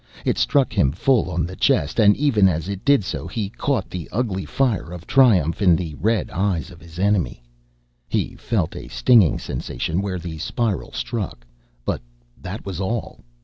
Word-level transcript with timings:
It 0.25 0.39
struck 0.39 0.73
him 0.73 0.91
full 0.93 1.29
on 1.29 1.45
the 1.45 1.55
chest 1.55 1.99
and 1.99 2.17
even 2.17 2.47
as 2.49 2.67
it 2.67 2.83
did 2.83 3.03
so 3.03 3.27
he 3.27 3.51
caught 3.51 3.91
the 3.91 4.09
ugly 4.11 4.45
fire 4.45 4.91
of 4.91 5.05
triumph 5.05 5.61
in 5.61 5.75
the 5.75 5.93
red 5.93 6.31
eyes 6.31 6.71
of 6.71 6.81
his 6.81 6.97
enemy. 6.97 7.43
He 8.09 8.33
felt 8.35 8.75
a 8.75 8.87
stinging 8.87 9.37
sensation 9.37 10.01
where 10.01 10.17
the 10.17 10.39
spiral 10.39 10.91
struck, 10.91 11.45
but 11.85 12.01
that 12.41 12.65
was 12.65 12.81
all. 12.81 13.19